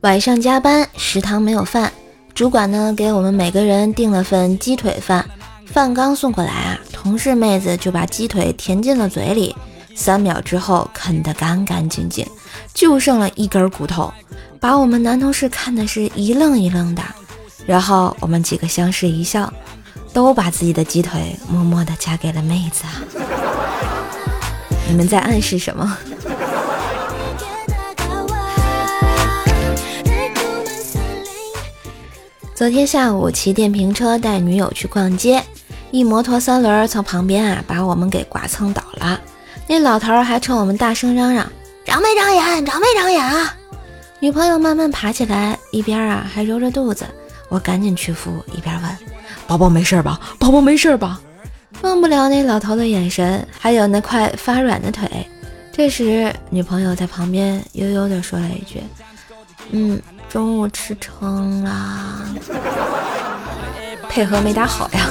[0.00, 1.92] 晚上加班，食堂没有饭，
[2.34, 5.24] 主管呢给我们每个人订了份鸡腿饭。
[5.66, 9.54] 饭刚送过来啊，同事妹子就把鸡腿填进了嘴里，
[9.94, 12.26] 三秒之后啃得干干净净，
[12.74, 14.12] 就剩了一根骨头，
[14.60, 17.02] 把我们男同事看的是一愣一愣的。
[17.64, 19.50] 然后我们几个相视一笑，
[20.12, 23.00] 都把自己的鸡腿默默地夹给了妹子啊。
[24.88, 25.96] 你们在暗示什么？
[32.54, 35.42] 昨天下午骑电瓶车带女友去逛街，
[35.90, 39.18] 一摩托三轮从旁边啊把我们给剐蹭倒了。
[39.66, 41.50] 那老头还冲我们大声嚷嚷
[41.84, 42.64] ：“长没长眼？
[42.64, 43.56] 长没长眼啊！”
[44.20, 47.06] 女朋友慢慢爬起来，一边啊还揉着肚子。
[47.48, 48.98] 我赶紧去扶，一边问
[49.48, 50.20] ：“宝宝没事吧？
[50.38, 51.20] 宝宝没事吧？”
[51.80, 55.08] 忘不了那老头的眼神，还有那块发软的腿。
[55.72, 58.80] 这时，女朋友在旁边悠悠地说了一句
[59.72, 60.00] ：“嗯。”
[60.32, 62.26] 中午吃撑了，
[64.08, 65.10] 配合没打好呀。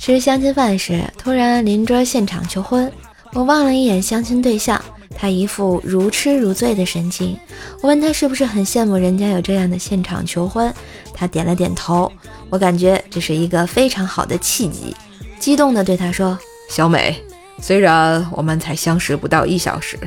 [0.00, 2.90] 吃相亲饭时，突然邻桌现场求婚，
[3.34, 4.82] 我望了一眼相亲对象，
[5.16, 7.38] 他一副如痴如醉的神情。
[7.80, 10.74] 我问他是不是很羡慕人家有这样的现场求婚，
[11.14, 12.10] 他点了点头。
[12.48, 14.96] 我感觉这是一个非常好的契机，
[15.38, 16.36] 激动地对他说
[16.68, 17.22] ：“小美。”
[17.60, 19.98] 虽然我们才相识不到一小时，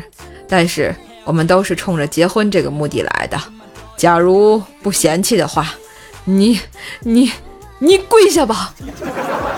[0.48, 3.40] 但是我们都是冲着结婚这个目的来的。
[3.96, 5.74] 假如不嫌弃的话，
[6.26, 6.60] 你、
[7.02, 7.32] 你、
[7.80, 8.74] 你跪下吧。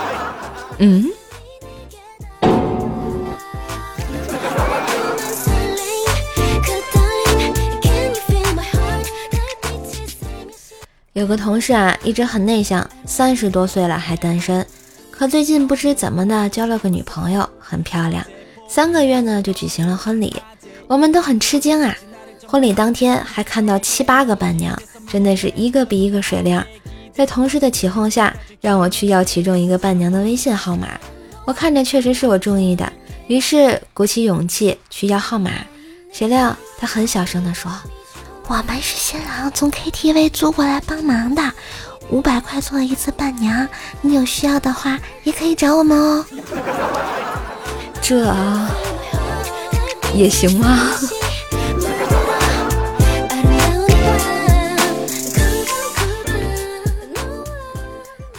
[0.78, 1.10] 嗯。
[11.14, 14.64] 有个同事啊，一直很内向，三十多岁了还单身。
[15.18, 18.22] 可最近不知怎么的交了个女朋友，很漂亮。
[18.68, 20.36] 三个月呢就举行了婚礼，
[20.86, 21.96] 我们都很吃惊啊。
[22.46, 26.64] 婚礼当天还看到七八个伴娘，真的是一个比一个水亮。
[27.14, 30.88] 在同事的起哄下，让我去要其中一个伴娘的微信号码。
[31.46, 32.92] 我看着确实是我中意的，
[33.26, 35.50] 于是鼓起勇气去要号码。
[36.12, 37.72] 谁料他很小声地说
[38.48, 41.42] ：“我们是新郎从 KTV 租过来帮忙的。”
[42.08, 43.66] 五百块做一次伴娘，
[44.00, 46.24] 你有需要的话也可以找我们哦。
[48.00, 48.32] 这
[50.14, 50.92] 也行吗？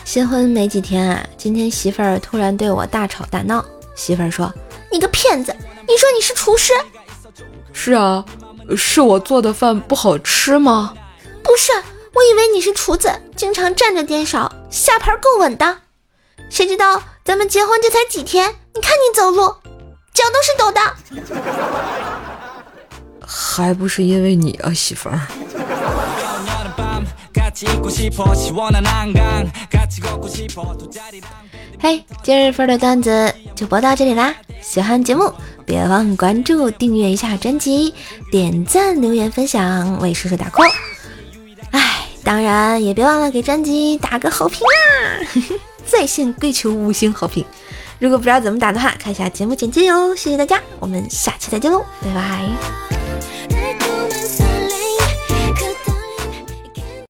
[0.06, 3.64] 新婚没几天啊，今天媳妇儿突然对我大吵大闹。
[3.96, 4.50] 媳妇儿说
[4.90, 5.54] ：“你个骗子！
[5.82, 6.72] 你说你是厨师？
[7.74, 8.24] 是啊，
[8.76, 10.94] 是我做的饭不好吃吗？
[11.44, 11.72] 不是。”
[12.18, 15.78] 我以为你是厨子，经常站着颠勺，下盘够稳的。
[16.50, 19.54] 谁知道咱们结婚这才几天，你看你走路，
[20.16, 20.82] 脚都是抖的。
[23.24, 25.22] 还不是因为你啊，媳妇儿。
[31.80, 34.34] 嘿，今日份的段子就播到这里啦！
[34.62, 35.32] 喜欢节目，
[35.66, 37.94] 别忘关注、订阅一下专辑，
[38.32, 40.72] 点赞、留言、分享，为叔叔打 call。
[41.72, 44.84] 哎当然也别忘了给专辑打个好评啊！
[45.86, 47.46] 在线跪求五星好评。
[48.00, 50.14] 如果不知道怎么打的话，看一下节目简介哟。
[50.16, 52.97] 谢谢大家，我们下期再见喽，拜拜。